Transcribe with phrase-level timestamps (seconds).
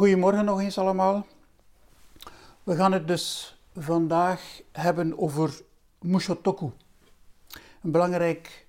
[0.00, 1.26] Goedemorgen nog eens allemaal.
[2.62, 5.60] We gaan het dus vandaag hebben over
[5.98, 6.70] Mushotoku.
[7.82, 8.66] Een belangrijk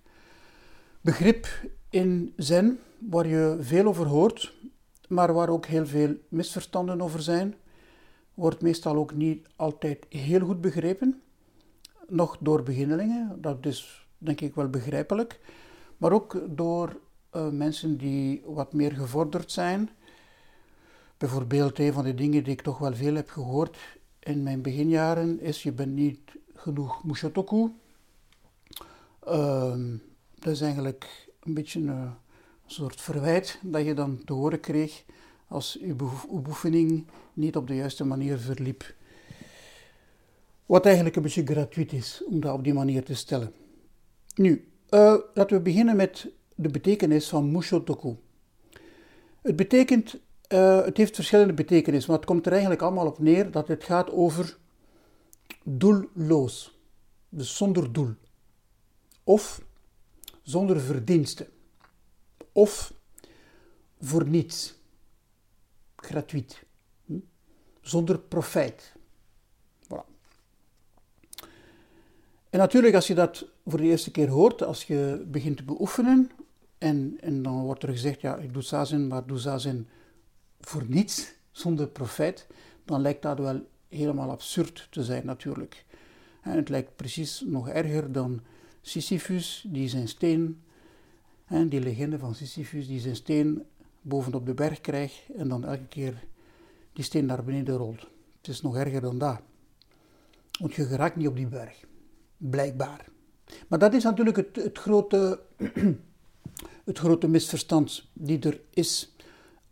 [1.02, 1.48] begrip
[1.90, 4.54] in Zen, waar je veel over hoort,
[5.08, 7.56] maar waar ook heel veel misverstanden over zijn.
[8.34, 11.22] Wordt meestal ook niet altijd heel goed begrepen,
[12.08, 15.40] nog door beginnelingen, dat is denk ik wel begrijpelijk,
[15.98, 17.00] maar ook door
[17.36, 19.90] uh, mensen die wat meer gevorderd zijn
[21.22, 23.78] Bijvoorbeeld, een van de dingen die ik toch wel veel heb gehoord
[24.20, 26.20] in mijn beginjaren is: je bent niet
[26.54, 27.72] genoeg mushotoku.
[29.28, 29.76] Uh,
[30.40, 32.12] dat is eigenlijk een beetje een,
[32.66, 35.04] soort verwijt dat je dan te horen kreeg
[35.48, 38.94] als je beoefening niet op de juiste manier verliep.
[40.66, 43.54] Wat eigenlijk een beetje gratuit is om dat op die manier te stellen.
[44.36, 48.16] Nu, uh, laten we beginnen met de betekenis van mushotoku.
[49.42, 50.20] Het betekent
[50.54, 53.84] uh, het heeft verschillende betekenissen, maar het komt er eigenlijk allemaal op neer dat het
[53.84, 54.58] gaat over
[55.64, 56.80] doelloos.
[57.30, 58.14] Dus zonder doel.
[59.24, 59.62] Of
[60.42, 61.48] zonder verdiensten.
[62.52, 62.94] Of
[64.00, 64.76] voor niets.
[65.96, 66.64] Gratuit.
[67.06, 67.20] Hm?
[67.82, 68.94] Zonder profijt.
[69.84, 70.06] Voilà.
[72.50, 76.32] En natuurlijk, als je dat voor de eerste keer hoort, als je begint te beoefenen,
[76.78, 79.88] en, en dan wordt er gezegd, ja, ik doe zazen, maar doe zazen
[80.62, 82.48] voor niets, zonder profijt,
[82.86, 85.86] dan lijkt dat wel helemaal absurd te zijn natuurlijk.
[86.42, 88.42] En het lijkt precies nog erger dan
[88.82, 90.62] Sisyphus, die zijn steen,
[91.46, 93.64] en die legende van Sisyphus, die zijn steen
[94.02, 96.24] bovenop de berg krijgt en dan elke keer
[96.94, 98.08] die steen naar beneden rolt.
[98.38, 99.40] Het is nog erger dan dat.
[100.60, 101.86] Want je geraakt niet op die berg.
[102.38, 103.06] Blijkbaar.
[103.68, 105.40] Maar dat is natuurlijk het, het, grote,
[106.90, 109.16] het grote misverstand die er is.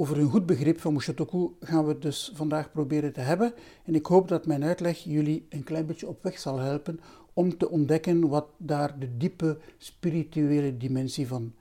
[0.02, 3.53] Over een goed begrip van Mushotoku gaan we het dus vandaag proberen te hebben.
[3.83, 7.00] En ik hoop dat mijn uitleg jullie een klein beetje op weg zal helpen
[7.33, 11.54] om te ontdekken wat daar de diepe spirituele dimensie van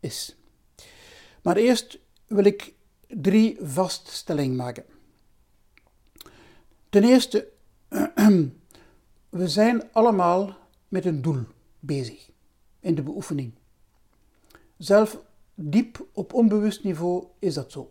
[0.00, 0.36] is.
[1.42, 2.74] Maar eerst wil ik
[3.08, 4.84] drie vaststellingen maken.
[6.88, 7.48] Ten eerste,
[9.28, 10.56] we zijn allemaal
[10.88, 11.42] met een doel
[11.80, 12.30] bezig
[12.80, 13.52] in de beoefening.
[14.76, 15.20] Zelf
[15.62, 17.90] diep op onbewust niveau is dat zo.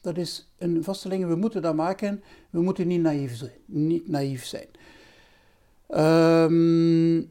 [0.00, 3.58] Dat is een vaststelling, we moeten dat maken, we moeten niet naïef zijn.
[3.66, 4.68] Niet naïef zijn.
[5.88, 7.30] Um,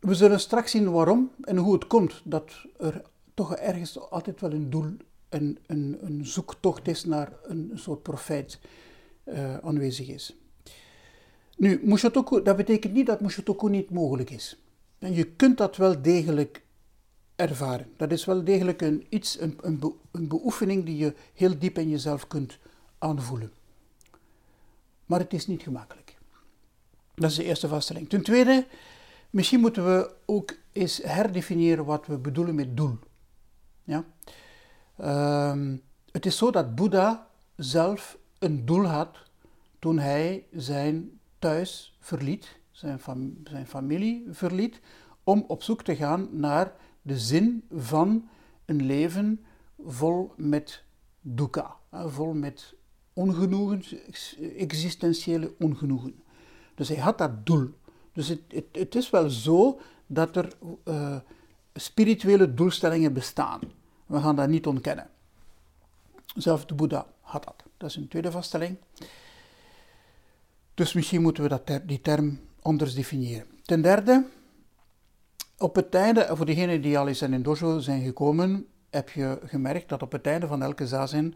[0.00, 3.02] we zullen straks zien waarom en hoe het komt dat er
[3.34, 4.96] toch ergens altijd wel een doel,
[5.28, 8.60] een, een, een zoektocht is naar een, soort profijt
[9.24, 10.36] uh, aanwezig is.
[11.56, 14.62] Nu, Mushotoku, dat betekent niet dat Mushotoku niet mogelijk is.
[14.98, 16.62] En je kunt dat wel degelijk
[17.36, 17.92] ervaren.
[17.96, 21.88] Dat is wel degelijk een, iets, een, een, een beoefening die je heel diep in
[21.88, 22.58] jezelf kunt
[22.98, 23.52] aanvoelen.
[25.06, 26.16] Maar het is niet gemakkelijk.
[27.14, 28.08] Dat is de eerste vaststelling.
[28.08, 28.66] Ten tweede,
[29.30, 32.98] misschien moeten we ook eens herdefiniëren wat we bedoelen met doel.
[33.84, 34.04] Ja?
[35.50, 35.82] Um,
[36.12, 37.26] het is zo dat Boeddha
[37.56, 39.16] zelf een doel had
[39.78, 43.00] toen hij zijn thuis verliet, zijn,
[43.44, 44.80] zijn familie verliet,
[45.24, 46.72] om op zoek te gaan naar
[47.06, 48.28] de zin van
[48.64, 49.44] een leven
[49.86, 50.82] vol met
[51.20, 52.74] dukkha, vol met
[53.12, 53.82] ongenoegen,
[54.56, 56.22] existentiële ongenoegen.
[56.74, 57.68] Dus hij had dat doel.
[58.12, 58.40] Dus het,
[58.72, 60.52] het, is wel zo dat er
[60.84, 61.16] uh,
[61.74, 63.60] spirituele doelstellingen bestaan.
[64.06, 65.10] We gaan dat niet ontkennen.
[66.36, 67.64] Zelfs de Boeddha had dat.
[67.76, 68.76] Dat is een tweede vaststelling.
[70.74, 73.46] Dus misschien moeten we dat die term anders definiëren.
[73.62, 74.26] Ten derde,
[75.58, 79.88] op het einde, voor degenen die al eens in dojo zijn gekomen, heb je gemerkt
[79.88, 81.34] dat op het einde van elke zazen,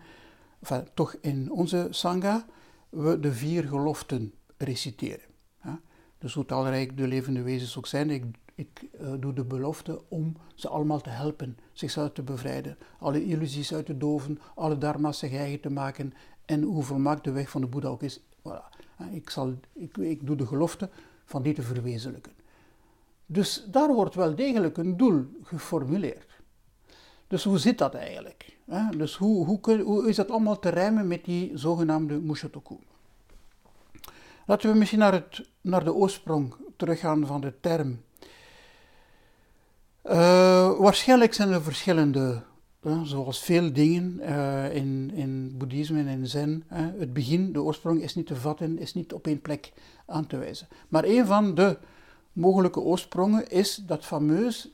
[0.94, 2.46] toch in onze sangha,
[2.88, 5.28] we de vier geloften reciteren.
[6.18, 10.36] Dus hoe talrijk de levende wezens ook zijn, ik, ik uh, doe de belofte om
[10.54, 15.32] ze allemaal te helpen, zichzelf te bevrijden, alle illusies uit te doven, alle dharma's zich
[15.32, 16.12] eigen te maken
[16.44, 18.20] en hoe volmaakt de weg van de Boeddha ook is.
[18.20, 18.78] Voilà.
[19.10, 20.90] Ik, zal, ik, ik doe de gelofte
[21.24, 22.32] van die te verwezenlijken.
[23.32, 26.26] Dus daar wordt wel degelijk een doel geformuleerd.
[27.26, 28.56] Dus hoe zit dat eigenlijk?
[28.96, 32.76] Dus hoe, hoe, hoe is dat allemaal te rijmen met die zogenaamde Mushotoku?
[34.46, 38.00] Laten we misschien naar, het, naar de oorsprong teruggaan van de term.
[40.04, 42.42] Uh, waarschijnlijk zijn er verschillende,
[43.02, 46.64] zoals veel dingen uh, in, in boeddhisme en in zen.
[46.72, 49.72] het begin, de oorsprong is niet te vatten, is niet op één plek
[50.06, 50.68] aan te wijzen.
[50.88, 51.78] Maar een van de
[52.40, 54.70] mogelijke oorsprongen is dat fameus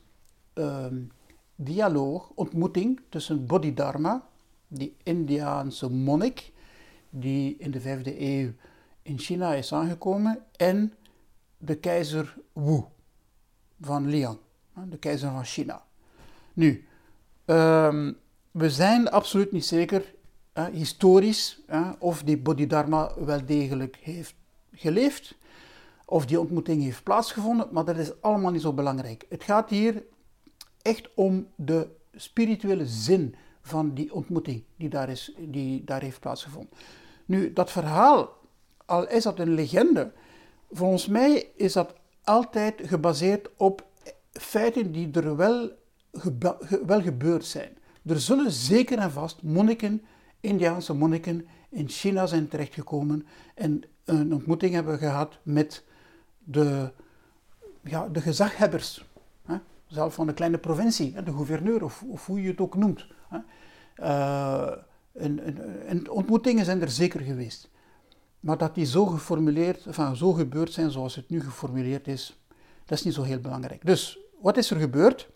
[0.55, 0.87] uh,
[1.55, 4.29] dialoog, ontmoeting tussen Bodhidharma,
[4.69, 6.53] die Indiaanse monnik,
[7.11, 8.53] die in de vijfde eeuw
[9.03, 10.93] in China is aangekomen, en
[11.59, 12.83] de keizer Wu
[13.81, 14.39] van Liang,
[14.89, 15.85] de keizer van China.
[16.53, 16.87] Nu,
[17.45, 18.13] ehm,
[18.51, 20.15] we zijn absoluut niet zeker,
[20.73, 21.61] historisch,
[21.99, 24.35] of die Bodhidharma wel degelijk heeft
[24.73, 25.35] geleefd,
[26.09, 29.27] of die ontmoeting heeft plaatsgevonden, maar dat is allemaal niet zo belangrijk.
[29.29, 30.05] Het gaat hier
[30.83, 36.73] echt om de spirituele zin van die ontmoeting die daar, is, die daar heeft plaatsgevonden.
[37.25, 38.37] Nu, dat verhaal,
[38.85, 40.13] al is dat een legende,
[40.71, 41.95] volgens mij is dat
[42.25, 43.87] altijd gebaseerd op
[44.33, 45.71] feiten die er wel,
[46.87, 47.77] wel gebeurd zijn.
[48.05, 50.03] Er zullen zeker en vast monniken,
[50.41, 55.85] Indiaanse monniken, in China zijn terechtgekomen en een ontmoeting hebben gehad met
[56.47, 56.93] de,
[57.83, 59.05] ja, de gezaghebbers.
[59.47, 59.57] Hè?
[59.87, 63.07] Zelf van de kleine provincie, de gouverneur of, of hoe je het ook noemt.
[63.29, 63.39] Hè?
[63.97, 64.77] Uh,
[65.13, 67.71] en, en, ontmoetingen zijn er zeker geweest.
[68.41, 72.41] Maar dat die zo geformuleerd, enfin, zo gebeurd zijn zoals het nu geformuleerd is,
[72.85, 73.87] dat is niet zo heel belangrijk.
[73.87, 75.29] Dus, wat is er gebeurd?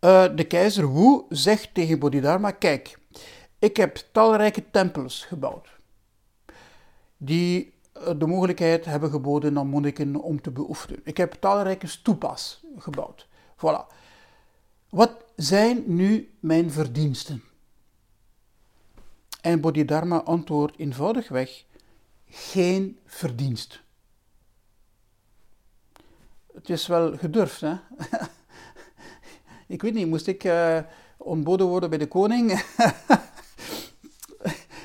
[0.00, 2.98] Uh, de keizer Wu zegt tegen Bodhidharma, kijk,
[3.58, 5.68] ik heb talrijke tempels gebouwd,
[7.16, 11.00] die eh, de mogelijkheid hebben geboden aan monniken om te beoefenen.
[11.04, 13.28] Ik heb talrijke stupas gebouwd.
[13.56, 13.94] Voilà.
[14.88, 17.42] Wat zijn nu mijn verdiensten?
[19.40, 21.64] En Bodhidharma antwoordt eenvoudigweg:
[22.26, 23.80] geen verdienst.
[26.54, 27.74] Het is wel gedurfd, hè?
[29.74, 30.78] ik weet niet, moest ik uh,
[31.16, 32.52] ontboden worden bij de koning?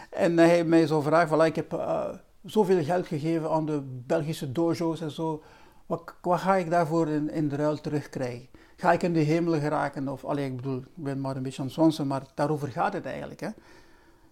[0.09, 1.73] en hij mij zo vragen: voilà, ik heb.
[1.73, 2.09] Uh,
[2.47, 5.43] zoveel geld gegeven aan de Belgische dojo's en zo.
[5.85, 8.47] Wat, ga ik daarvoor in, de ruil terugkrijgen?
[8.75, 10.07] Ga ik in de hemel geraken?
[10.07, 12.93] Of, allee, ik bedoel, ik ben maar een beetje aan het zwansen, maar daarover gaat
[12.93, 13.39] het eigenlijk.
[13.39, 13.49] Hè?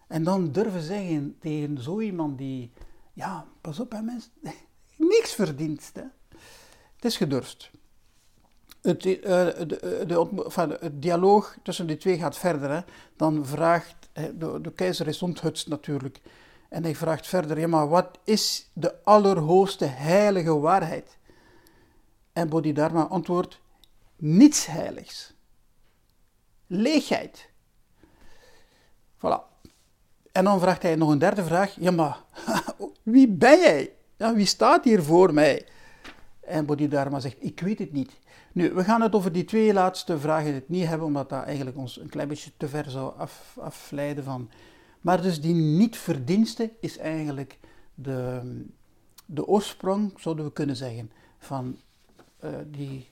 [0.08, 2.72] En dan durven zeggen tegen zo iemand die,
[3.14, 4.32] ja, pas op hè mensen,
[4.98, 5.92] niks verdient.
[5.94, 6.04] Hè?
[6.96, 7.72] Het is gedurfd.
[8.82, 12.70] Het, uh, de, de, enfin, het dialoog tussen die twee gaat verder.
[12.70, 12.80] Hè?
[13.16, 16.22] Dan vraagt, de, de keizer is onthutst natuurlijk.
[16.76, 21.18] En hij vraagt verder, ja maar wat is de allerhoogste heilige waarheid?
[22.34, 23.60] En Bodhidharma antwoordt,
[24.16, 25.34] niets heiligs.
[26.68, 27.50] Leegheid.
[29.18, 29.40] Voilà.
[30.32, 32.24] En dan vraagt hij nog een derde vraag, ja maar
[33.04, 33.92] wie ben jij?
[34.18, 35.68] Ja, wie staat hier voor mij?
[36.40, 38.12] En Bodhidharma zegt, ik weet het niet.
[38.52, 41.78] Nu, we gaan het over die twee laatste vragen het niet hebben, omdat dat eigenlijk
[41.78, 44.50] ons een klein beetje te ver zou af, afleiden van
[45.06, 47.60] maar dus die niet-verdienste is eigenlijk
[47.94, 48.42] de,
[49.26, 51.78] de oorsprong, zouden we kunnen zeggen, van
[52.44, 53.08] uh, die,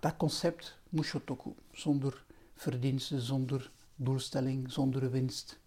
[0.00, 1.50] dat concept Mushotoku.
[1.72, 2.24] Zonder
[2.54, 5.58] verdienste, zonder doelstelling, zonder winst.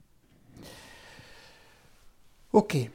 [2.49, 2.89] Oké,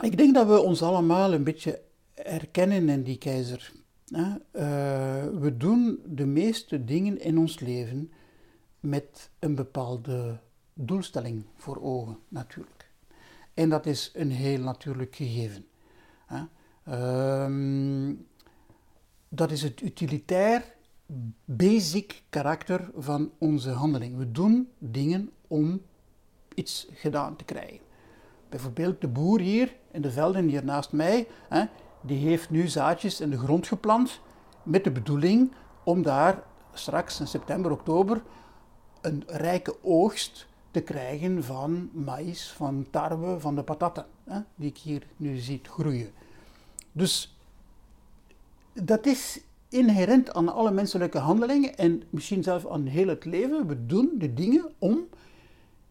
[0.00, 1.82] ik denk dat we ons allemaal een beetje
[2.14, 3.72] herkennen in die keizer.
[4.06, 4.34] Uh,
[5.40, 8.12] we doen de meeste dingen in ons leven
[8.80, 10.40] met een bepaalde
[10.74, 12.90] doelstelling voor ogen, natuurlijk.
[13.54, 15.66] En dat is een heel natuurlijk gegeven.
[16.84, 18.14] Ehm,
[19.28, 20.74] dat is het utilitair,
[21.44, 24.16] basic karakter van onze handeling.
[24.16, 25.82] We doen dingen om
[26.54, 27.80] iets gedaan te krijgen.
[28.48, 31.64] Bijvoorbeeld de boer hier in de velden hier naast mij, hè,
[32.00, 34.20] die heeft nu zaadjes in de grond geplant
[34.62, 35.52] met de bedoeling
[35.84, 36.42] om daar
[36.72, 38.22] straks in september, oktober
[39.00, 44.78] een rijke oogst te krijgen van maïs, van tarwe, van de patatten, hè, die ik
[44.78, 46.10] hier nu zie groeien.
[46.92, 47.36] Dus
[48.72, 53.66] dat is inherent aan alle menselijke handelingen en misschien zelfs aan heel het leven.
[53.66, 55.08] We doen de dingen om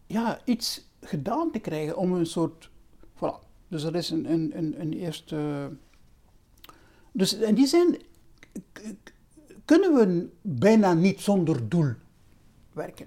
[0.06, 2.70] ja, iets gedaan te krijgen, om een soort.
[3.16, 3.48] Voilà.
[3.68, 5.70] Dus dat is een, een, een, een eerste.
[7.12, 8.02] Dus in die zin
[9.64, 11.92] kunnen we bijna niet zonder doel
[12.72, 13.06] werken.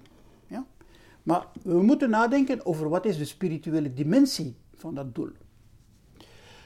[1.26, 5.32] Maar we moeten nadenken over wat is de spirituele dimensie van dat doel.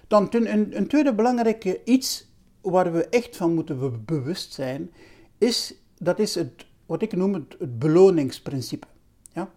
[0.07, 2.27] Dan een, een tweede belangrijke iets
[2.61, 4.91] waar we echt van moeten bewust zijn,
[5.37, 8.87] is, dat is het, wat ik noem het, het beloningsprincipe.
[9.33, 9.51] Ja?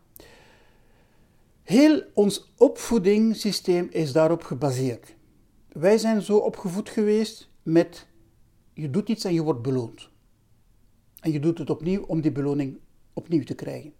[1.62, 5.14] Heel ons opvoedingssysteem is daarop gebaseerd.
[5.72, 8.06] Wij zijn zo opgevoed geweest met
[8.72, 10.08] je doet iets en je wordt beloond.
[11.20, 12.78] En je doet het opnieuw om die beloning
[13.12, 13.92] opnieuw te krijgen.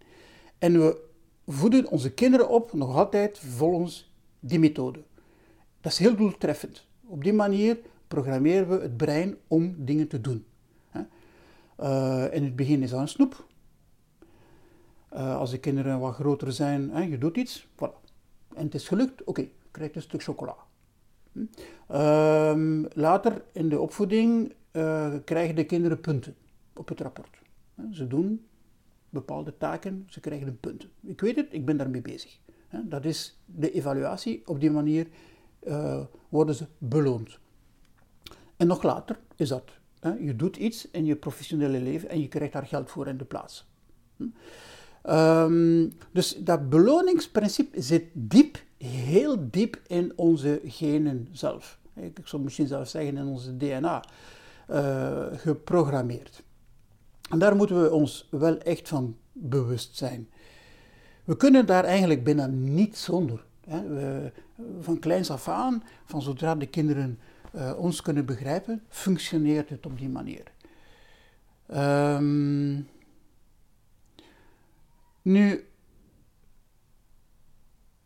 [0.63, 0.97] En we
[1.47, 4.99] voeden onze kinderen op, nog altijd volgens die methode.
[5.81, 6.87] Dat is heel doeltreffend.
[7.05, 7.77] Op die manier
[8.07, 10.45] programmeren we het brein om dingen te doen.
[11.79, 13.45] Uh, in het begin is dat een snoep.
[15.13, 17.93] Uh, als de kinderen wat groter zijn, hè, je doet iets, voilà.
[18.55, 20.55] En het is gelukt, oké, okay, je krijgt een stuk chocola.
[21.31, 21.39] Hm?
[21.91, 26.35] Uh, later in de opvoeding uh, krijgen de kinderen punten
[26.73, 27.37] op het rapport.
[27.91, 28.45] Ze doen
[29.13, 30.87] bepaalde taken, ze krijgen een punt.
[31.01, 32.39] Ik weet het, ik ben daarmee bezig.
[32.83, 34.47] Dat is de evaluatie.
[34.47, 35.07] Op die manier
[35.63, 37.39] uh, worden ze beloond.
[38.57, 39.71] En nog later is dat.
[40.19, 43.25] Je doet iets in je professionele leven en je krijgt daar geld voor in de
[43.25, 43.71] plaats.
[45.09, 51.79] Um, dus dat beloningsprincipe zit diep, heel diep in onze genen zelf.
[51.95, 54.03] Ik zou misschien zelfs zeggen in onze DNA
[54.69, 56.43] uh, geprogrammeerd.
[57.33, 60.29] En daar moeten we ons wel echt van bewust zijn.
[61.23, 63.45] We kunnen daar eigenlijk bijna niet zonder.
[63.65, 63.87] Hè.
[63.87, 64.31] We,
[64.79, 67.19] van kleins af aan, van zodra de kinderen
[67.55, 70.51] uh, ons kunnen begrijpen, functioneert het op die manier.
[71.75, 72.87] Um,
[75.21, 75.67] nu,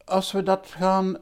[0.05, 1.17] als we dat gaan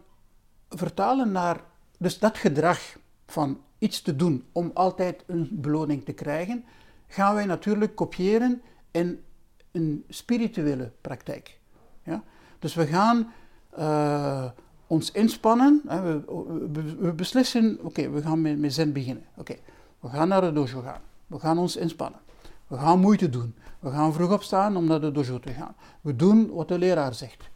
[0.69, 1.63] vertalen naar,
[1.97, 6.65] dus dat gedrag van iets te doen om altijd een beloning te krijgen,
[7.07, 9.23] gaan wij natuurlijk kopiëren in
[9.71, 11.59] een spirituele praktijk.
[12.03, 12.23] Ja?
[12.59, 13.31] Dus we gaan
[13.79, 14.45] uh,
[14.87, 16.23] ons inspannen, hè, we,
[16.71, 19.25] we, we, beslissen, oké, we gaan met, met zen beginnen.
[19.35, 19.55] Oké,
[19.99, 22.19] we gaan naar de dojo gaan, we gaan ons inspannen,
[22.67, 25.75] we gaan moeite doen, we gaan vroeg opstaan om naar de dojo te gaan.
[26.01, 27.49] We doen wat de leraar zegt.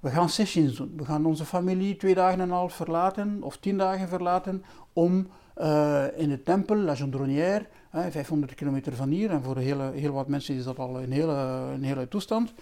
[0.00, 0.92] We gaan sessions doen.
[0.96, 5.28] We gaan onze familie twee dagen en een half verlaten of tien dagen verlaten om
[5.58, 10.28] uh, in de tempel, La Gendronnière, 500 kilometer van hier, en voor hele, heel wat
[10.28, 11.32] mensen is dat al een hele,
[11.74, 12.52] een hele toestand,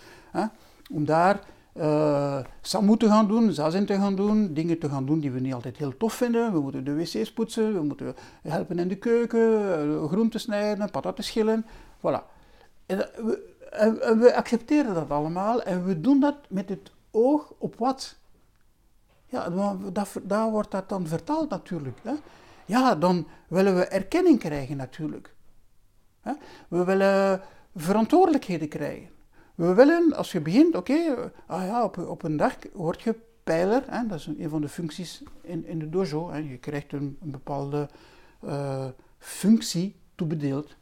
[0.90, 1.40] om daar
[1.78, 5.40] uh, samu te gaan doen, zazen te gaan doen, dingen te gaan doen die we
[5.40, 6.52] niet altijd heel tof vinden.
[6.52, 11.25] We moeten de wc's poetsen, we moeten helpen in de keuken, uh, groenten snijden, pataten
[11.25, 11.66] schillen,
[11.99, 12.23] voilà.
[12.87, 18.16] En we, we accepteren dat allemaal en we doen dat met het oog op wat?
[19.26, 19.49] Ja,
[20.23, 21.99] daar wordt dat dan vertaald natuurlijk.
[22.02, 22.12] Hè?
[22.68, 25.34] Ja, dan willen we erkenning krijgen natuurlijk.
[26.68, 27.40] We willen
[27.76, 29.08] verantwoordelijkheden krijgen.
[29.54, 33.82] We willen, als je begint, oké, ah ja, op, een dag word je pijler.
[33.87, 34.06] Hè?
[34.06, 36.30] Dat is een, van de functies in, in de dojo.
[36.30, 36.38] Hè?
[36.38, 37.88] Je krijgt een, bepaalde
[38.44, 38.87] uh,
[39.18, 40.76] functie toebedeeld.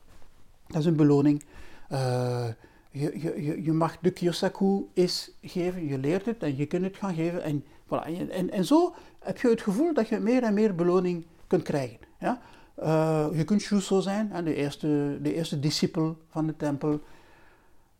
[0.66, 1.44] Dat is een beloning.
[1.92, 2.48] Uh,
[2.90, 6.96] je, je, je mag de Kyosaku is geven, je leert het en je kunt het
[6.96, 7.42] gaan geven.
[7.42, 8.30] En, voilà.
[8.30, 11.98] en, en zo heb je het gevoel dat je meer en meer beloning kunt krijgen.
[12.18, 12.40] Ja?
[12.82, 17.00] Uh, je kunt Shuso zijn, de eerste, de eerste discipel van de tempel.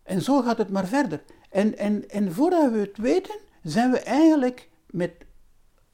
[0.02, 1.22] En zo gaat het maar verder.
[1.50, 5.12] En, en, en voordat we het weten, zijn we eigenlijk met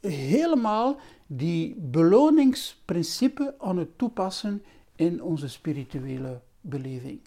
[0.00, 4.62] helemaal die beloningsprincipe aan het toepassen
[4.96, 7.20] in onze spirituele beleving.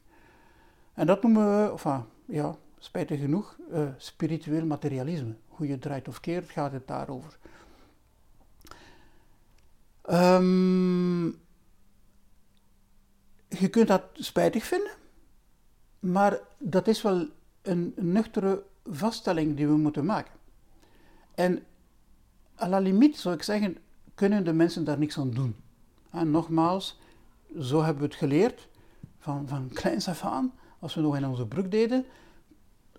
[0.94, 5.36] En dat noemen we, enfin, ja, spijtig genoeg, uh, spiritueel materialisme.
[5.48, 7.38] Hoe je draait of keert, gaat het daarover.
[10.12, 11.26] Um,
[13.50, 14.92] je kunt dat spijtig vinden,
[16.00, 17.28] maar dat is wel
[17.62, 20.34] een, nuchtere vaststelling die we moeten maken.
[21.36, 21.64] En
[22.62, 23.78] à la limite zou ik zeggen,
[24.14, 25.56] kunnen de mensen daar niks aan doen.
[26.12, 27.00] En nogmaals,
[27.60, 28.68] zo hebben we het geleerd,
[29.20, 32.06] van, van kleins af aan als we nog in onze broek deden.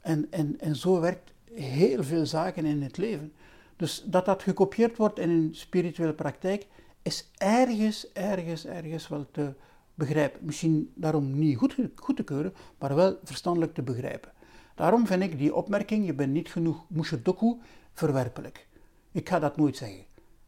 [0.01, 3.33] En, en, en zo werkt heel veel zaken in het leven.
[3.77, 6.67] Dus dat dat gekopieerd wordt in een spirituele praktijk,
[7.07, 9.55] is ergens, ergens, ergens wel te
[9.95, 10.41] begrijpen.
[10.45, 14.33] Misschien daarom niet goed, goed te keuren, maar wel verstandelijk te begrijpen.
[14.75, 17.57] Daarom vind ik die opmerking, je bent niet genoeg mushodoku,
[17.93, 18.67] verwerpelijk.
[19.13, 20.05] Ik ga dat nooit zeggen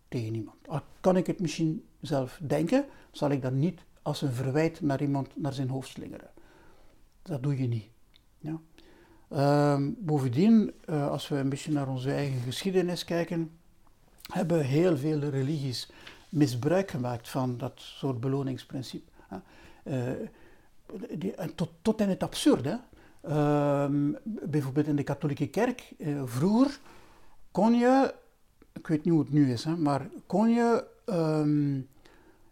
[0.08, 0.68] tegen iemand.
[0.68, 5.00] Al kan ik het misschien zelf denken, zal ik dat niet als een verwijt naar
[5.00, 6.30] iemand naar zijn hoofd slingeren.
[7.22, 7.88] Dat doe je niet.
[8.38, 8.60] Ja.
[9.74, 13.50] Um, bovendien, uh, als we een beetje naar onze eigen geschiedenis kijken,
[14.32, 15.90] hebben heel veel religies
[16.28, 19.10] misbruik gemaakt van dat soort beloningsprincipe.
[19.84, 20.10] Uh,
[21.18, 22.80] die, tot, tot in het absurde.
[23.28, 23.86] Uh,
[24.24, 26.80] bijvoorbeeld in de katholieke kerk, uh, vroeger
[27.50, 28.14] kon je,
[28.72, 31.88] ik weet niet hoe het nu is, hè, maar kon je um,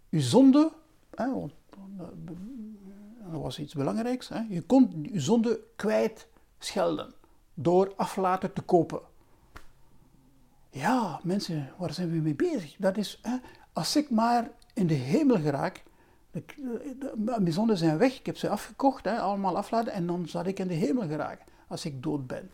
[0.09, 0.73] je zonde,
[1.11, 1.50] dat
[3.30, 4.28] was iets belangrijks.
[4.28, 4.40] Hè?
[4.49, 6.28] Je kon je zonde kwijt
[6.59, 7.12] schelden
[7.54, 9.00] door aflaten te kopen.
[10.71, 12.76] Ja, mensen, waar zijn we mee bezig?
[12.78, 13.37] Dat is, hè,
[13.76, 15.83] als ik maar in de hemel geraak,
[17.16, 20.66] mijn zijn weg, ik heb ze afgekocht, hè, allemaal afladen, en dan zal ik in
[20.66, 22.50] de hemel geraken als ik dood ben.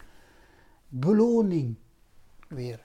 [0.88, 1.76] Beloning
[2.49, 2.85] weer.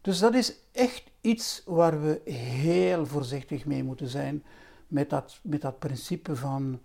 [0.00, 4.44] Dus dat is echt iets waar we heel voorzichtig mee moeten zijn
[4.88, 6.80] met dat, met dat principe van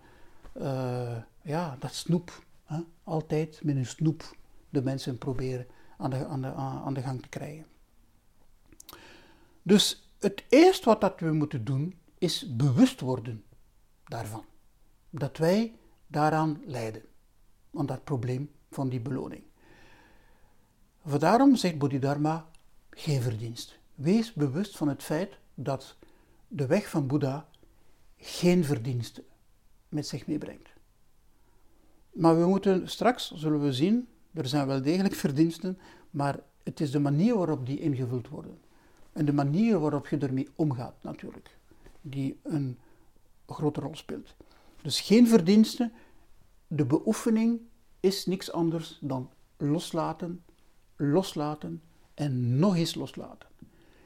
[0.56, 2.44] uh, ja, dat snoep.
[2.64, 2.80] Hè?
[3.04, 4.36] Altijd met een snoep
[4.68, 7.66] de mensen proberen aan de, aan, de, aan de gang te krijgen.
[9.62, 13.44] Dus het eerste wat dat we moeten doen is bewust worden
[14.04, 14.44] daarvan.
[15.10, 15.74] Dat wij
[16.06, 17.02] daaraan lijden,
[17.74, 19.42] aan dat probleem van die beloning.
[21.18, 22.48] Daarom zegt Bodhidharma,
[22.90, 23.78] geen verdienst.
[23.94, 25.96] Wees bewust van het feit dat
[26.48, 27.48] de weg van Boeddha
[28.16, 29.24] geen verdiensten
[29.88, 30.68] met zich meebrengt.
[32.12, 35.78] Maar we moeten straks, zullen we zien, er zijn wel degelijk verdiensten,
[36.10, 38.58] maar het is de manier waarop die ingevuld worden.
[39.12, 41.56] En de manier waarop je ermee omgaat, natuurlijk,
[42.00, 42.78] die een
[43.46, 44.34] grote rol speelt.
[44.82, 45.92] Dus geen verdiensten.
[46.66, 47.60] De beoefening
[48.00, 50.42] is niks anders dan loslaten,
[50.96, 51.82] loslaten
[52.14, 53.48] en nog eens loslaten.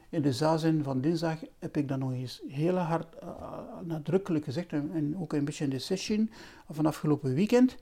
[0.09, 4.71] In de zazen van dinsdag heb ik dat nog eens heel hard uh, nadrukkelijk gezegd,
[4.71, 6.29] en, ook een beetje in de session
[6.69, 7.75] van afgelopen weekend,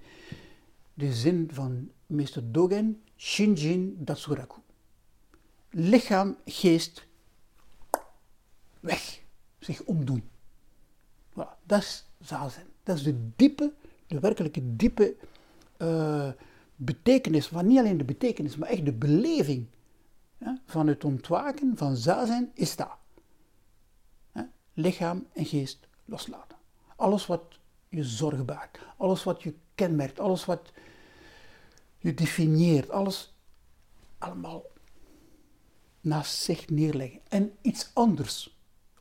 [0.93, 4.59] de zin van meester Dogen, Shinjin Datsuraku.
[5.69, 7.07] Lichaam, geest,
[8.83, 9.21] weg,
[9.59, 10.29] zich omdoen.
[11.31, 12.63] Voilà, dat is zazen.
[12.83, 13.73] Dat is de diepe,
[14.07, 15.15] de werkelijke diepe
[15.77, 16.29] uh,
[16.75, 19.67] betekenis, van niet alleen de betekenis, maar echt de beleving
[20.65, 22.97] van het ontwaken van zazen is dat.
[24.73, 26.57] Lichaam en geest loslaten.
[26.95, 27.59] Alles wat
[27.89, 30.71] je zorg baart, alles wat je kenmerkt, alles wat
[31.97, 33.33] je definieert, alles
[34.17, 34.63] allemaal
[36.01, 38.52] naast zich neerleggen en iets anders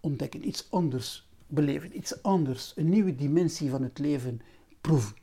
[0.02, 4.40] ontdekken, iets anders beleven, iets anders, een nieuwe dimensie van het leven
[4.80, 5.16] proeven.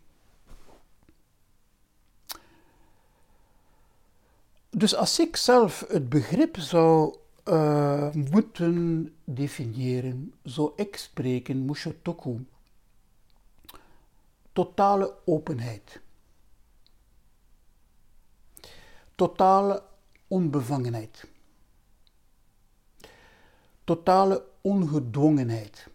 [4.70, 12.46] Dus als ik zelf het begrip zou uh, moeten definiëren, zou ik spreken Mushotoku,
[14.54, 16.02] totale openheid,
[19.16, 19.84] totale
[20.28, 21.28] onbevangenheid,
[23.84, 25.88] totale ongedwongenheid.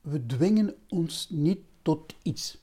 [0.00, 2.58] We dwingen ons niet tot iets.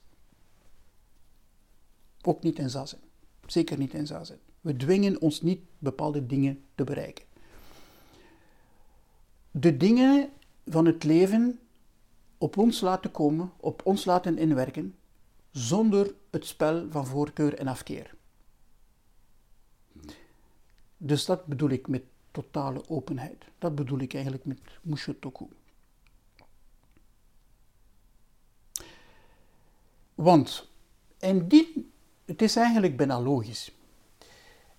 [2.22, 3.00] Ook niet in zazen.
[3.46, 4.40] Zeker niet in zazen.
[4.62, 7.26] We dwingen ons niet bepaalde dingen te bereiken.
[9.52, 10.30] De dingen
[10.66, 11.60] van het leven
[12.38, 14.96] op ons laten komen, op ons laten inwerken,
[15.52, 18.16] zonder het spel van voorkeur en afkeer.
[20.98, 23.46] Dus dat bedoel ik met totale openheid.
[23.58, 25.48] Dat bedoel ik eigenlijk met Mushotoku.
[30.16, 30.70] Want
[31.20, 31.92] indien,
[32.26, 33.72] het is eigenlijk bijna logisch.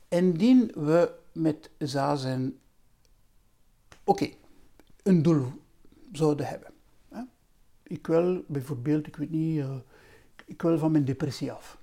[0.09, 2.61] Indien we met zazen,
[4.05, 4.31] oké,
[5.03, 5.53] een doel
[6.13, 6.73] zouden hebben.
[7.83, 9.77] Ik wil bijvoorbeeld, ik weet niet, uh,
[10.45, 11.79] ik wil van mijn depressie af.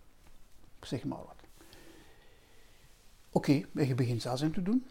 [0.81, 1.35] Zeg maar wat.
[3.29, 4.85] Oké, okay, je begint zazen te doen.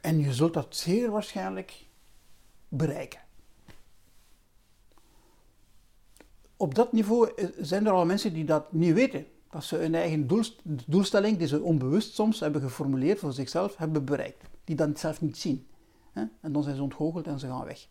[0.00, 1.86] En je zult dat zeer waarschijnlijk
[2.68, 3.20] bereiken.
[6.56, 9.94] Op dat niveau eh, zijn er al mensen die dat niet weten dat ze hun
[9.94, 10.26] eigen
[10.86, 14.44] doelstelling, die ze onbewust soms hebben geformuleerd voor zichzelf, hebben bereikt.
[14.64, 15.66] Die dat zelf niet zien.
[16.12, 17.86] En dan zijn ze ontgoocheld en ze gaan weg.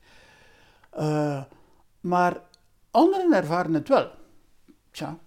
[0.98, 1.44] Uh,
[2.00, 2.42] maar
[2.92, 4.12] anderen ervaren het wel.
[4.92, 5.20] Tja,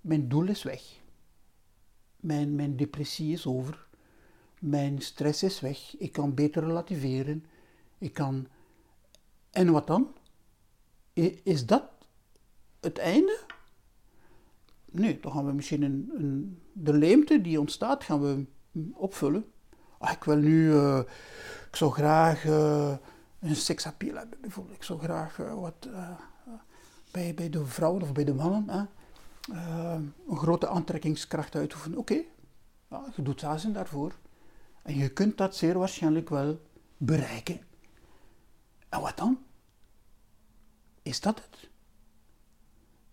[0.00, 0.82] mijn doel is weg.
[2.16, 3.86] Mijn, mijn depressie is over.
[4.60, 5.96] Mijn stress is weg.
[5.98, 7.44] Ik kan beter relativeren.
[7.98, 8.46] Ik kan...
[9.50, 10.14] En wat dan?
[11.42, 11.84] Is dat
[12.80, 13.40] het einde?
[14.90, 18.44] Nee, dan gaan we misschien een, een, de leemte die ontstaat, gaan we
[18.94, 19.44] opvullen.
[19.98, 20.98] Ah, ik wil nu, uh,
[21.68, 22.96] ik zou graag uh,
[23.40, 24.76] een seksappeal hebben bijvoorbeeld.
[24.76, 25.88] Ik zou graag uh, wat
[27.10, 28.88] bij, bij de vrouwen of bij de mannen
[30.28, 31.98] een grote aantrekkingskracht uitoefenen.
[31.98, 32.22] Oké,
[32.88, 34.14] ja, je doet zazen daarvoor.
[34.82, 36.60] En je kunt dat zeer waarschijnlijk wel
[36.96, 37.60] bereiken.
[38.88, 39.38] En wat dan?
[41.02, 41.68] Is dat het?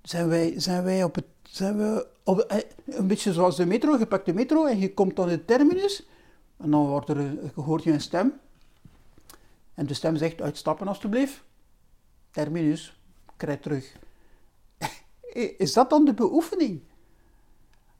[0.01, 1.25] Zijn wij, zijn wij op het
[1.57, 3.97] zijn we op, eh, een beetje zoals de metro.
[3.97, 6.07] Je pakt de metro en je komt dan de terminus.
[6.57, 8.39] En dan wordt er, hoort je een stem.
[9.73, 11.43] En de stem zegt, uitstappen alstublieft.
[12.31, 12.99] Terminus,
[13.37, 13.97] krijg terug.
[15.57, 16.81] Is dat dan de beoefening?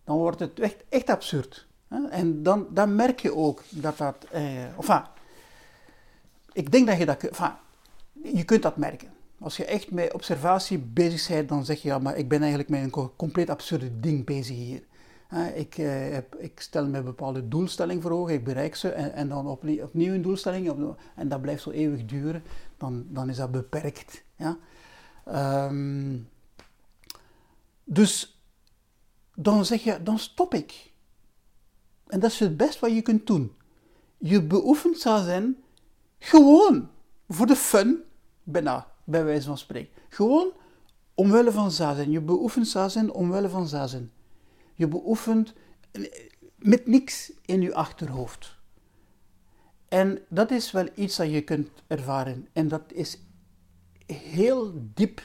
[0.03, 1.67] Dan wordt het echt, echt absurd.
[2.09, 4.25] En dan, dan merk je ook dat dat...
[4.31, 5.01] Eh, enfin,
[6.53, 7.23] ik denk dat je dat...
[7.23, 7.51] Enfin,
[8.23, 9.09] je kunt dat merken.
[9.39, 12.69] Als je echt met observatie bezig bent, dan zeg je ja, maar ik ben eigenlijk
[12.69, 14.83] met een compleet absurde ding bezig hier.
[15.55, 19.47] Ik, eh, ik stel me bepaalde doelstelling voor ogen, ik bereik ze en, en dan
[19.47, 22.43] opnieuw, een doelstelling en dat blijft zo eeuwig duren,
[22.77, 24.23] dan, dan is dat beperkt.
[24.35, 24.57] Ja?
[25.65, 26.29] Um,
[27.83, 28.41] dus
[29.35, 30.86] dan zeg je, dan stop ik.
[32.07, 33.55] En dat is het best wat je kunt doen.
[34.17, 35.63] Je beoefent zazen
[36.19, 36.89] gewoon
[37.27, 38.03] voor de fun,
[38.43, 39.93] bijna, bij wijze van spreken.
[40.09, 40.51] Gewoon
[41.13, 42.11] omwille van zazen.
[42.11, 44.11] Je beoefent zazen omwille van zazen.
[44.73, 45.53] Je beoefent
[46.55, 48.55] met niks in je achterhoofd.
[49.87, 52.47] En dat is wel iets dat je kunt ervaren.
[52.53, 53.19] En dat is
[54.05, 55.21] heel diep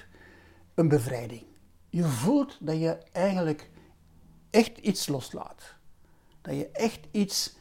[0.75, 1.42] een bevrijding.
[1.88, 3.71] Je voelt dat je eigenlijk
[4.51, 5.75] echt iets loslaat.
[6.42, 7.57] Dat je echt iets.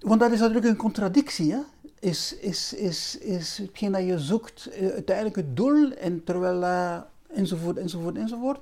[0.00, 1.60] Want dat is natuurlijk een contradictie, hè?
[1.98, 6.62] Is, is, is, is hetgeen dat je zoekt eh, uiteindelijk het doel, en terwijl.
[6.62, 7.00] Uh,
[7.32, 8.60] enzovoort, enzovoort, enzovoort.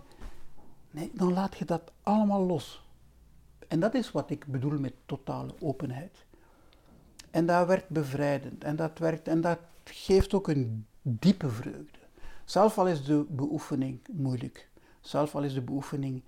[0.90, 2.87] Nee, dan laat je dat allemaal los.
[3.68, 6.27] En dat is wat ik bedoel met totale openheid.
[7.31, 11.98] En dat werkt bevrijdend en dat, werkt, en dat geeft ook een diepe vreugde.
[12.44, 14.68] Zelf al is de beoefening moeilijk.
[15.01, 16.22] Zelf al is de beoefening.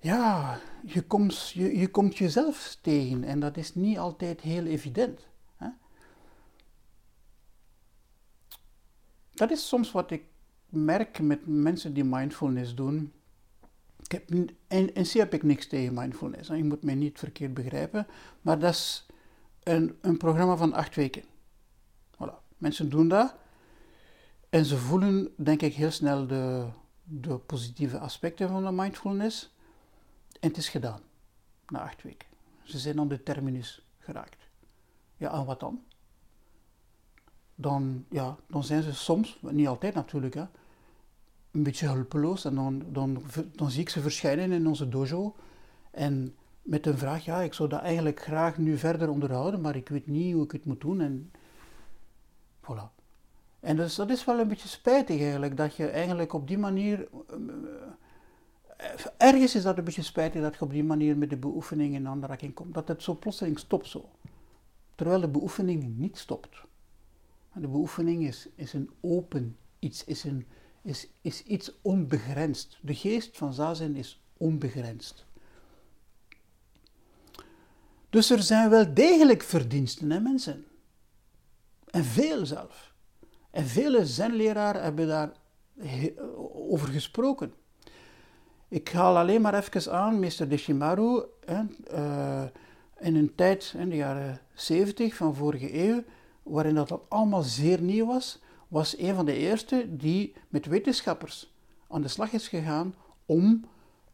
[0.00, 5.26] Ja, je komt, je, je komt jezelf tegen en dat is niet altijd heel evident.
[5.56, 5.68] Hè?
[9.34, 10.22] Dat is soms wat ik
[10.68, 13.12] merk met mensen die mindfulness doen.
[14.02, 14.30] Ik heb,
[14.68, 16.48] in, C heb ik niks tegen mindfulness.
[16.48, 18.06] Je moet mij niet verkeerd begrijpen.
[18.42, 19.06] Maar dat is
[19.62, 21.22] een, een programma van acht weken.
[22.14, 22.34] Voilà.
[22.58, 23.34] Mensen doen dat.
[24.48, 26.66] En ze voelen, denk ik, heel snel de,
[27.04, 29.56] de positieve aspecten van de mindfulness.
[30.40, 31.00] En het is gedaan.
[31.68, 32.28] Na acht weken.
[32.62, 34.48] Ze zijn aan de terminus geraakt.
[35.16, 35.82] Ja, en wat dan?
[37.54, 40.44] Dan, ja, dan zijn ze soms, niet altijd natuurlijk, hè,
[41.50, 42.44] een beetje hulpeloos.
[42.44, 43.22] En dan, dan,
[43.52, 45.36] dan zie ik ze verschijnen in onze dojo.
[45.90, 49.88] En met een vraag, ja, ik zou dat eigenlijk graag nu verder onderhouden, maar ik
[49.88, 51.00] weet niet hoe ik het moet doen.
[51.00, 51.32] En
[52.62, 52.96] voilà.
[53.60, 57.08] En dus dat is wel een beetje spijtig eigenlijk, dat je eigenlijk op die manier...
[59.16, 62.08] Ergens is dat een beetje spijtig dat je op die manier met de beoefening in
[62.08, 62.74] aanraking komt.
[62.74, 64.10] Dat het zo plotseling stopt zo.
[64.94, 66.56] Terwijl de beoefening niet stopt.
[67.52, 70.46] De beoefening is, is een open iets, is, een,
[70.82, 72.78] is, is iets onbegrensd.
[72.80, 75.26] De geest van Zazen is onbegrensd.
[78.10, 80.64] Dus er zijn wel degelijk verdiensten, hè mensen.
[81.90, 82.94] En veel zelf.
[83.50, 85.32] En vele zenleraren hebben daar
[86.52, 87.52] over gesproken.
[88.68, 92.44] Ik haal alleen maar even aan, meester Deshimaru, hè, uh,
[92.98, 96.02] in een tijd, in de jaren 70 van vorige eeuw,
[96.42, 101.52] waarin dat allemaal zeer nieuw was, was een van de eerste die met wetenschappers
[101.88, 102.94] aan de slag is gegaan
[103.26, 103.64] om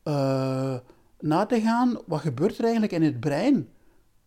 [0.04, 0.76] uh,
[1.20, 3.68] na te gaan wat gebeurt er eigenlijk in het brein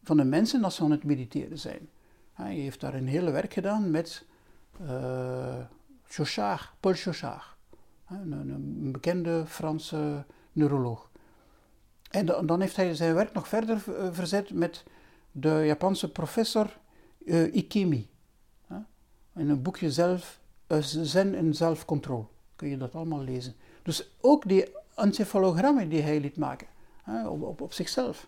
[0.04, 1.90] van de mensen als ze aan het mediteren zijn.
[2.34, 4.26] Hij heeft daar een hele werk gedaan met
[4.82, 4.88] uh,
[6.80, 7.57] Paul Chauchard,
[8.10, 11.10] een, een, bekende Franse neuroloog.
[12.10, 14.84] En dan heeft hij zijn werk nog verder eh, verzet met
[15.32, 16.78] de Japanse professor
[17.26, 18.10] uh, Ikemi.
[19.36, 22.26] In een boekje zelf, uh, Zen en zelfcontrole.
[22.56, 23.54] Kun je dat allemaal lezen.
[23.84, 24.66] Dus ook die
[24.96, 26.68] encefalogrammen die hij liet maken,
[27.28, 28.28] op, op, op zichzelf.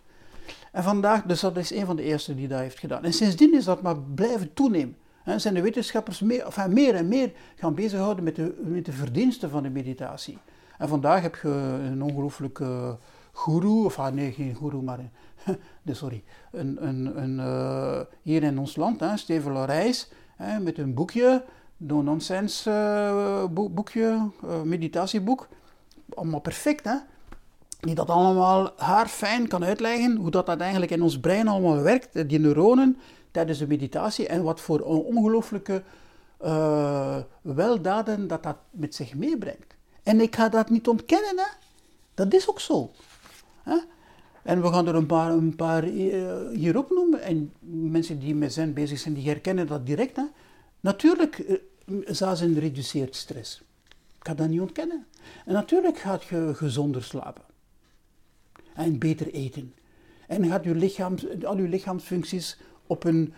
[0.72, 3.04] En vandaag, dus dat is een van de eerste die dat heeft gedaan.
[3.04, 4.96] En sindsdien is dat maar blijven toenemen.
[5.36, 9.62] Zijn de wetenschappers meer, meer en meer gaan bezighouden met de, met de verdiensten van
[9.62, 10.38] de meditatie.
[10.78, 11.48] En vandaag heb je
[11.82, 12.98] een ongelooflijke
[13.32, 14.98] guru, of ah, nee, geen guru, maar
[15.82, 20.10] nee, sorry, een, een, een, uh, hier in ons land, hè, Steven Lorijs,
[20.60, 21.44] met een boekje,
[21.76, 25.48] no nonsense uh, boekje, uh, meditatieboek.
[26.14, 26.96] Allemaal perfect, hè?
[27.80, 32.28] die dat allemaal haarfijn kan uitleggen, hoe dat, dat eigenlijk in ons brein allemaal werkt,
[32.28, 32.96] die neuronen,
[33.30, 35.82] tijdens de meditatie en wat voor ongelooflijke
[36.44, 39.74] uh, weldaden dat dat met zich meebrengt.
[40.02, 41.46] En ik ga dat niet ontkennen, hè.
[42.14, 42.90] dat is ook zo.
[43.62, 43.76] Hè?
[44.42, 47.22] En we gaan er een paar, een paar uh, hier opnoemen.
[47.22, 47.52] En
[47.90, 50.16] mensen die met zijn bezig zijn, die herkennen dat direct.
[50.16, 50.24] Hè.
[50.80, 51.56] Natuurlijk, uh,
[52.06, 53.62] zazen reduceert stress.
[54.18, 55.06] Ik ga dat niet ontkennen.
[55.44, 57.42] En natuurlijk gaat je gezonder slapen
[58.74, 59.74] en beter eten.
[60.26, 61.14] En gaat uw lichaam,
[61.44, 62.58] al uw lichaamsfuncties
[62.90, 63.32] op een,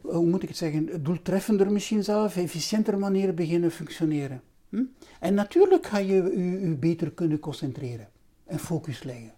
[0.00, 4.42] hoe moet ik het zeggen, doeltreffender misschien zelf, efficiënter manier beginnen functioneren.
[4.68, 4.82] Hm?
[5.20, 8.08] En natuurlijk ga je u, beter kunnen concentreren
[8.44, 9.32] en focus leggen.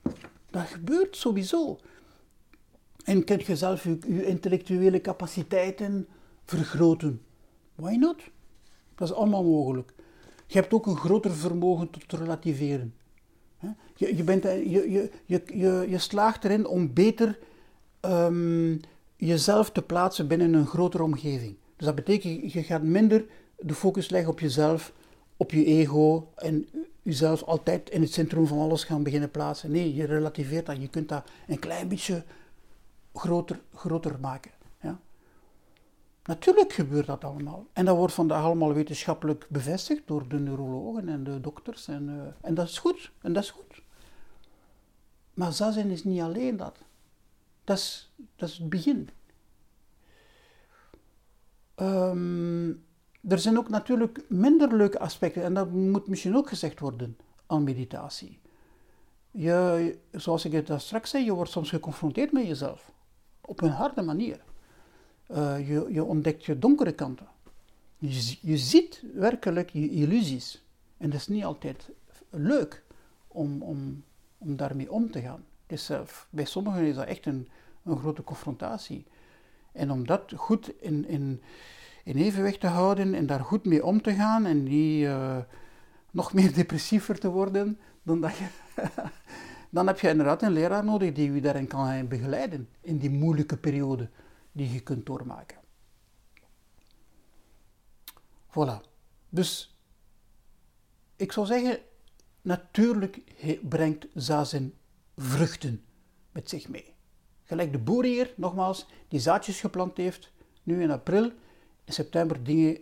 [0.50, 1.78] Dat gebeurt sowieso.
[3.04, 6.06] En kunt je zelf uw, uw intellectuele capaciteiten
[6.44, 7.22] vergroten.
[7.74, 8.22] Why not?
[8.94, 9.92] Dat is allemaal mogelijk.
[10.46, 12.94] Je hebt ook een groter vermogen tot relativeren.
[13.94, 17.38] Je, je, bent, je, je, je, je, je slaagt erin om beter
[18.00, 18.80] um,
[19.16, 21.56] jezelf te plaatsen binnen een grotere omgeving.
[21.76, 23.24] Dus dat betekent, je gaat minder
[23.56, 24.92] de focus leggen op jezelf,
[25.36, 26.68] op je ego en
[27.02, 29.70] jezelf altijd in het centrum van alles gaan beginnen plaatsen.
[29.70, 30.80] Nee, je relativeert dat.
[30.80, 32.24] Je kunt dat een klein beetje
[33.14, 34.50] groter, groter maken.
[34.80, 35.00] Ja?
[36.24, 37.66] Natuurlijk gebeurt dat allemaal.
[37.72, 41.88] En dat wordt vandaag allemaal wetenschappelijk bevestigd door de neurologen en de dokters.
[41.88, 43.10] En, uh, en dat is goed.
[43.20, 43.82] En dat is goed.
[45.34, 46.78] Maar zazen is niet alleen dat.
[47.68, 49.08] Dat is, dat het begin.
[51.76, 52.84] Um,
[53.28, 57.64] er zijn ook natuurlijk minder leuke aspecten, en dat moet misschien ook gezegd worden aan
[57.64, 58.40] meditatie.
[59.30, 62.92] Je, zoals ik het straks zei, je wordt soms geconfronteerd met jezelf.
[63.40, 64.40] Op een harde manier.
[65.30, 67.28] Uh, je, je, ontdekt je donkere kanten.
[67.98, 70.64] Je, je ziet werkelijk je illusies.
[70.96, 71.90] En dat is niet altijd
[72.30, 72.84] leuk
[73.26, 74.04] om, om,
[74.38, 75.44] om daarmee om te gaan.
[75.68, 76.00] Dus uh,
[76.30, 77.48] bij sommigen is dat echt een,
[77.84, 79.06] een grote confrontatie.
[79.72, 81.42] En om dat goed in, in,
[82.04, 85.38] in evenwicht te houden en daar goed mee om te gaan en niet uh,
[86.10, 88.46] nog meer depressiever te worden dan dat je.
[89.70, 93.56] dan heb je inderdaad een leraar nodig die je daarin kan begeleiden in die moeilijke
[93.56, 94.10] periode
[94.52, 95.58] die je kunt doormaken.
[98.48, 98.80] Voilà.
[99.28, 99.78] Dus
[101.16, 101.78] ik zou zeggen,
[102.42, 103.20] natuurlijk
[103.68, 104.74] brengt zazen
[105.18, 105.84] vruchten
[106.32, 106.94] met zich mee.
[107.44, 111.32] Gelijk de boer hier, nogmaals, die zaadjes geplant heeft, nu in april,
[111.84, 112.78] in september dingen,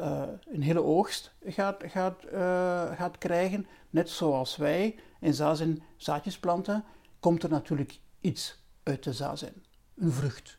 [0.00, 6.38] uh, een hele oogst gaat, gaat, uh, gaat krijgen, net zoals wij in zazen zaadjes
[6.38, 6.84] planten,
[7.20, 9.62] komt er natuurlijk iets uit de zazen.
[9.96, 10.58] Een vrucht.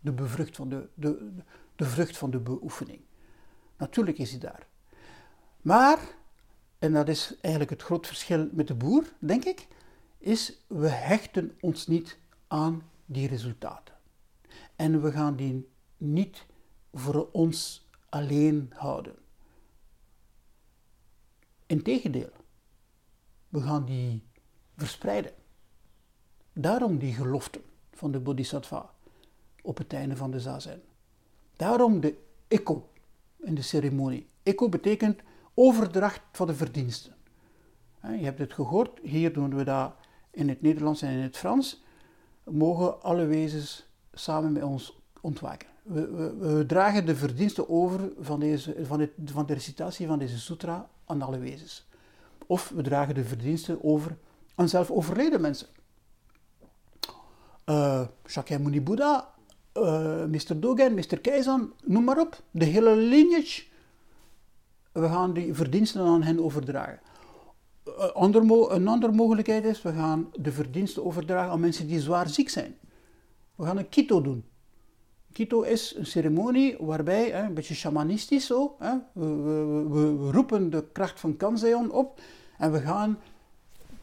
[0.00, 1.30] De, bevrucht van de, de,
[1.76, 3.00] de vrucht van de beoefening.
[3.76, 4.66] Natuurlijk is hij daar.
[5.60, 5.98] Maar,
[6.78, 9.66] en dat is eigenlijk het groot verschil met de boer, denk ik,
[10.20, 13.94] is we hechten ons niet aan die resultaten.
[14.76, 16.46] En we gaan die niet
[16.92, 19.14] voor ons alleen houden.
[21.66, 22.32] Integendeel,
[23.48, 24.22] we gaan die
[24.76, 25.32] verspreiden.
[26.52, 28.94] Daarom die geloften van de Bodhisattva
[29.62, 30.82] op het einde van de zazen.
[31.56, 32.90] Daarom de echo
[33.38, 34.28] in de ceremonie.
[34.42, 35.20] Echo betekent
[35.54, 37.14] overdracht van de verdiensten.
[38.02, 39.94] Je hebt het gehoord, hier doen we dat
[40.30, 41.82] in het Nederlands en in het Frans.
[42.44, 48.76] Mogen alle wezens samen met ons ontwaken we, we, dragen de verdiensten over van, deze,
[48.82, 51.88] van, het, van de recitatie van deze sutra aan alle wezens.
[52.46, 54.16] Of we dragen de verdiensten over
[54.54, 55.66] aan zelf overleden mensen.
[57.66, 59.34] Uh, Shakyamuni Buddha,
[59.74, 60.60] uh, Mr.
[60.60, 61.20] Dogen, Mr.
[61.20, 62.42] Keizan, noem maar op.
[62.50, 63.62] De hele lineage.
[64.92, 67.00] We gaan die verdiensten aan hen overdragen.
[68.00, 72.48] Ander, een andere mogelijkheid is, we gaan de verdiensten overdragen aan mensen die zwaar ziek
[72.48, 72.74] zijn.
[73.54, 74.44] We gaan een kito doen.
[75.32, 78.76] Kito is een ceremonie waarbij, een beetje shamanistisch zo,
[79.12, 79.26] we,
[79.88, 82.20] we, roepen de kracht van Kanzeon op
[82.58, 83.18] en we gaan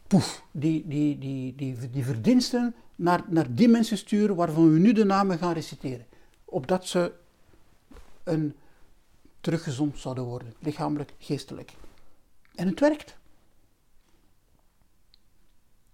[0.08, 4.92] poef, die, die, die, die, die verdiensten naar, naar die mensen sturen waarvan we nu
[4.92, 6.06] de namen gaan reciteren.
[6.46, 7.12] Opdat ze
[8.24, 8.56] een
[9.42, 11.74] teruggezond zouden worden, lichamelijk, geestelijk.
[12.56, 13.18] En het werkt.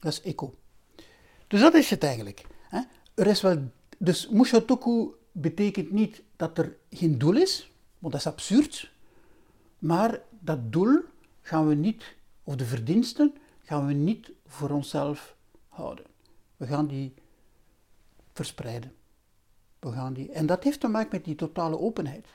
[0.04, 0.56] Dat is eco.
[1.48, 2.46] Dus dat is het eigenlijk.
[2.70, 2.82] Hè.
[3.14, 8.92] Er wel, dus Mushotoku betekent niet dat er geen doel is, want dat is absurd.
[9.80, 11.00] Maar dat doel
[11.42, 15.36] gaan we niet, of de verdiensten, gaan we niet voor onszelf
[15.68, 16.06] houden.
[16.58, 17.14] We gaan die
[18.34, 18.94] verspreiden.
[19.80, 22.28] We gaan die, en dat heeft te maken met die totale openheid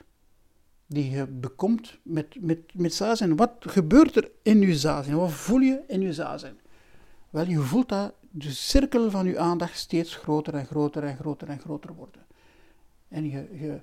[0.87, 3.35] die je bekomt met, met, met zazen.
[3.35, 5.17] Wat gebeurt er in je zazen?
[5.17, 6.59] Wat voel je in je zazen?
[7.29, 11.49] Wel, je voelt dat de cirkel van je aandacht steeds groter en groter en groter
[11.49, 12.25] en groter worden.
[13.07, 13.81] En je, je,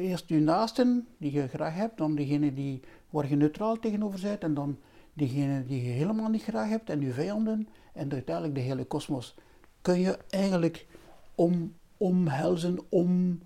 [0.00, 4.42] eerst je naasten, die je graag hebt, dan degene die, waar je neutraal tegenover bent,
[4.42, 4.78] en dan
[5.12, 9.34] diegene die je helemaal niet graag hebt, en je vijanden, en uiteindelijk de hele kosmos.
[9.80, 10.86] Kun je eigenlijk
[11.34, 13.40] om, omhelzen, om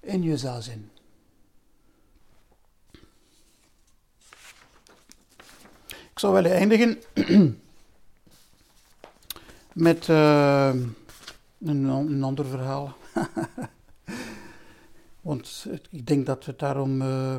[0.00, 0.90] in je zazen.
[6.18, 7.02] Ik zou willen eindigen
[9.88, 10.74] met uh,
[11.60, 12.96] een, ander verhaal.
[15.28, 17.36] Want ik denk dat het daarom uh,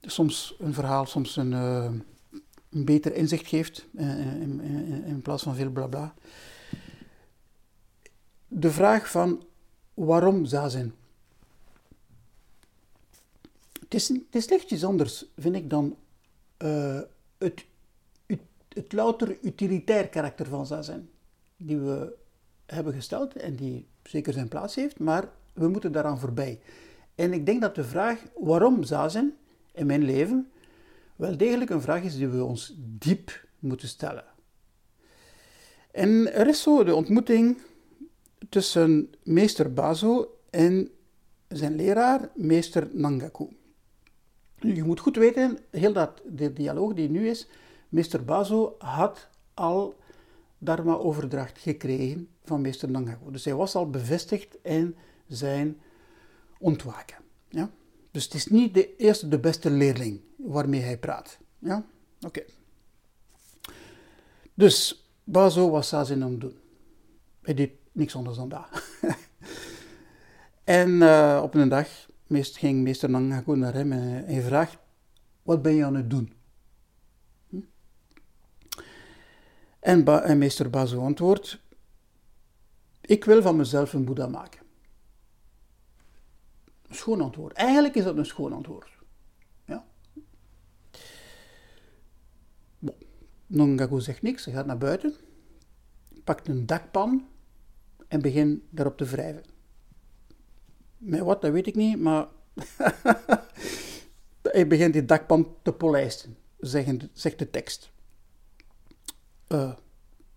[0.00, 1.90] soms een verhaal soms een, uh,
[2.70, 6.14] een beter inzicht geeft in, in, in, plaats van veel blabla.
[8.48, 9.44] De vraag van
[9.94, 10.94] waarom zazen?
[13.80, 15.96] Het is, het is lichtjes anders, vind ik, dan
[17.38, 17.64] het,
[18.68, 21.10] het, louter utilitair karakter van zazen,
[21.56, 22.16] die we
[22.66, 26.60] hebben gesteld en die zeker zijn plaats heeft, maar we moeten daaraan voorbij.
[27.14, 29.36] En ik denk dat de vraag waarom zazen
[29.72, 30.50] in mijn leven
[31.16, 34.24] wel degelijk een vraag is die we ons diep moeten stellen.
[35.90, 37.58] En er is zo de ontmoeting
[38.48, 40.90] tussen meester Bazo en
[41.48, 43.48] zijn leraar, meester Nangaku.
[44.60, 47.48] Je moet goed weten, heel dat de dialoog die nu is,
[47.88, 49.94] meester Bazo had al
[50.58, 53.30] Dharma-overdracht gekregen van meester Nangaku.
[53.30, 55.80] Dus hij was al bevestigd in zijn
[56.58, 57.16] ontwaken.
[57.48, 57.70] Ja?
[58.10, 61.38] Dus het is niet de eerste, de beste leerling waarmee hij praat.
[61.58, 61.84] Ja?
[62.26, 62.42] Oké.
[64.54, 66.58] Dus Bazo was Sazin aan het doen.
[67.42, 68.66] Hij deed niks anders dan dat.
[70.64, 71.88] en uh, op een dag
[72.56, 74.78] ging meester Nangaku naar hem en hij vraagt,
[75.42, 76.32] wat ben je aan het doen?
[77.48, 77.60] Hm?
[79.80, 81.60] En, meester Bazo antwoordt,
[83.00, 84.60] ik wil van mezelf een boeddha maken.
[86.88, 87.52] Een schoon antwoord.
[87.52, 88.90] Eigenlijk is dat een schoon antwoord.
[89.64, 89.86] Ja.
[93.46, 94.00] Bon.
[94.00, 95.14] Zegt niks, hij gaat naar buiten,
[96.24, 97.28] pakt een dakpan
[98.08, 99.44] en begint daarop te wrijven.
[100.98, 102.26] Met wat, dat weet ik niet, maar
[104.42, 106.36] hij begint die dakpan te polijsten,
[107.12, 107.90] zegt de tekst.
[109.48, 109.72] Uh,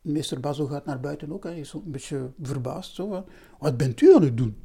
[0.02, 2.96] meester Bazo gaat naar buiten ook, hij is een beetje verbaasd.
[2.96, 3.26] Zo,
[3.60, 4.62] Wat bent u aan het doen?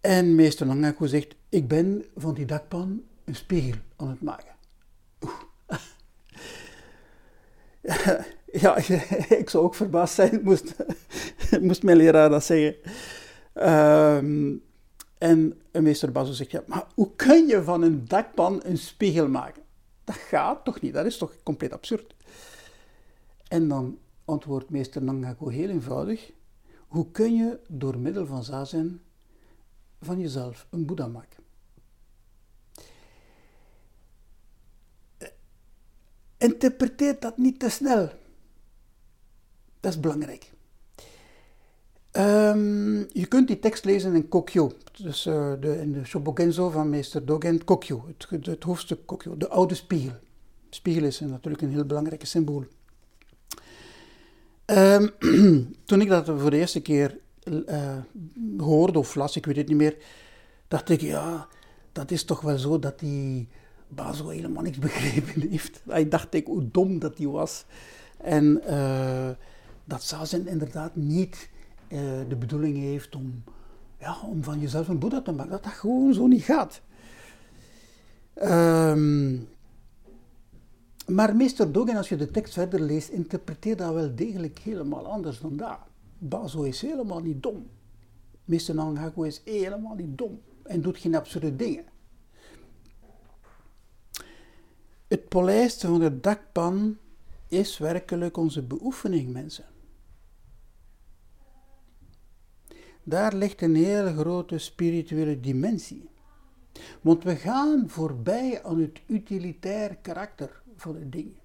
[0.00, 4.54] En meester Nangaku zegt, ik ben van die dakpan een spiegel aan het maken.
[8.62, 8.76] ja,
[9.42, 10.74] ik zou ook verbaasd zijn, moest,
[11.60, 12.76] moest mijn leraar dat zeggen.
[13.54, 14.62] Um,
[15.18, 19.62] en meester Bazo zegt, ja, maar hoe kun je van een dakpan een spiegel maken?
[20.04, 22.14] Dat gaat toch niet, dat is toch compleet absurd?
[23.48, 26.32] En dan antwoordt meester Nangaku heel eenvoudig,
[26.88, 29.02] hoe kun je door middel van zazen
[30.00, 31.42] van jezelf een boeddha maken?
[36.36, 38.10] Interpreteer dat niet te snel.
[39.80, 40.52] Dat is belangrijk.
[42.12, 46.90] Um, je kunt die tekst lezen in Kokyo, dus uh, de, in de Shobogenzo van
[46.90, 50.12] meester Dogen Kokyo, het, het, hoofdstuk Kokyo, de oude spiegel.
[50.70, 52.64] Spiegel is natuurlijk een heel belangrijk symbool.
[54.66, 55.10] Um,
[55.86, 57.96] toen ik dat voor de eerste keer uh,
[58.56, 59.96] hoorde of las, ik weet het niet meer,
[60.68, 61.48] dacht ik, ja,
[61.92, 63.48] dat is toch wel zo dat die
[63.88, 65.82] Bazo helemaal niks begrepen heeft.
[65.86, 67.64] Ik dacht ik hoe dom dat hij was.
[68.16, 69.30] En uh,
[69.84, 71.48] dat Zazen inderdaad niet
[71.92, 73.44] uh, de bedoeling heeft om,
[73.98, 75.50] ja, om van jezelf een boeddha te maken.
[75.50, 76.80] Dat dat gewoon zo niet gaat.
[78.42, 79.48] Um,
[81.06, 85.40] maar meester Dogen, als je de tekst verder leest, interpreteert dat wel degelijk helemaal anders
[85.40, 85.78] dan dat.
[86.18, 87.66] Bazo is helemaal niet dom.
[88.44, 91.84] Meester Nangaku is helemaal niet dom en doet geen absurde dingen.
[95.08, 96.96] Het polijsten van de dakpan
[97.48, 99.64] is werkelijk onze beoefening, mensen.
[103.02, 106.08] Daar ligt een hele grote spirituele dimensie.
[107.00, 111.38] Want we gaan voorbij aan het utilitair karakter van de dingen.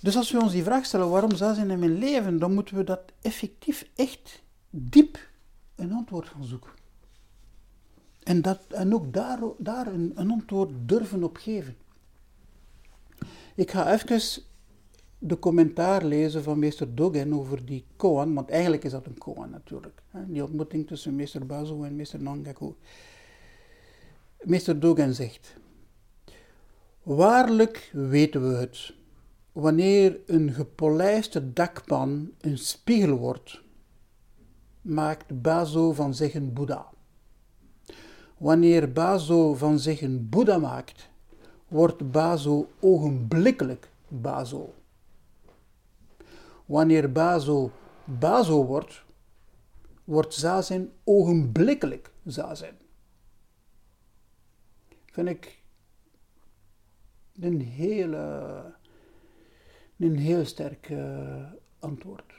[0.00, 2.76] Dus als we ons die vraag stellen, waarom zou ze in mijn leven, dan moeten
[2.76, 5.28] we dat effectief echt diep
[5.74, 6.70] een antwoord gaan zoeken.
[8.22, 11.76] En, dat, en ook daar, daar een, een antwoord durven op geven.
[13.54, 14.20] Ik ga even
[15.18, 19.50] de commentaar lezen van meester Dogen over die koan, want eigenlijk is dat een koan
[19.50, 20.02] natuurlijk.
[20.26, 22.74] Die ontmoeting tussen meester Bazo en meester Nangaku.
[24.40, 25.56] Meester Dogen zegt,
[27.02, 28.94] waarlijk weten we het,
[29.52, 33.62] wanneer een gepolijste dakpan een spiegel wordt,
[34.82, 36.86] maakt Bazo van zich een Boeddha.
[38.36, 41.08] Wanneer Bazo van zich een Boeddha maakt,
[41.68, 44.74] wordt Bazo ogenblikkelijk Bazo.
[46.68, 47.70] Wanneer Bazo
[48.04, 49.04] Bazo wordt,
[50.04, 52.76] wordt Zazen ogenblikkelijk Zazen.
[55.06, 55.62] Vind ik
[57.40, 58.62] een hele,
[59.96, 62.32] een heel sterk uh, antwoord.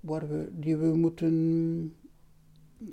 [0.00, 1.96] Waar we, die we moeten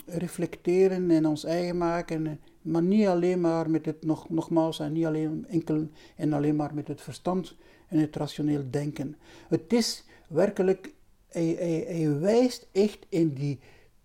[0.05, 2.39] reflecteren en ons eigen maken.
[2.61, 6.74] Maar niet alleen maar met het, nog, nogmaals, en niet alleen enkel en alleen maar
[6.74, 7.55] met het verstand
[7.88, 9.16] en het rationeel denken.
[9.47, 10.93] Het is werkelijk,
[11.28, 13.59] hij, wijst echt in die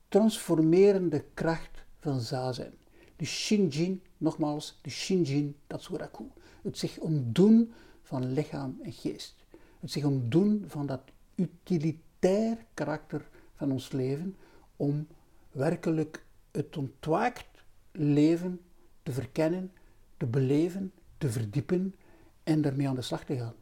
[0.08, 2.74] transformerende kracht van zazen.
[3.16, 6.24] De Shinjin, nogmaals, de Shinjin Tatsuraku.
[6.62, 9.36] Het zich ontdoen van lichaam en geest.
[9.80, 11.02] Het zich ontdoen van dat
[11.34, 14.36] utilitair karakter van ons leven
[14.76, 15.06] om
[15.50, 18.60] werkelijk het ontwaakt leven
[19.02, 19.72] te verkennen,
[20.16, 21.94] te beleven, te verdiepen
[22.42, 23.54] en daarmee aan de slag te gaan.